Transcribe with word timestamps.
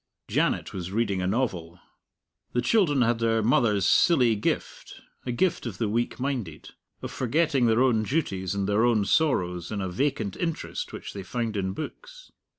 Janet 0.27 0.73
was 0.73 0.91
reading 0.91 1.21
a 1.21 1.27
novel. 1.27 1.79
The 2.53 2.61
children 2.63 3.03
had 3.03 3.19
their 3.19 3.43
mother's 3.43 3.85
silly 3.85 4.35
gift 4.35 4.95
a 5.27 5.31
gift 5.31 5.67
of 5.67 5.77
the 5.77 5.87
weak 5.87 6.19
minded, 6.19 6.69
of 7.03 7.11
forgetting 7.11 7.67
their 7.67 7.83
own 7.83 8.01
duties 8.01 8.55
and 8.55 8.67
their 8.67 8.83
own 8.83 9.05
sorrows 9.05 9.71
in 9.71 9.79
a 9.79 9.87
vacant 9.89 10.35
interest 10.35 10.91
which 10.91 11.13
they 11.13 11.21
found 11.21 11.55
in 11.55 11.73
books. 11.73 12.31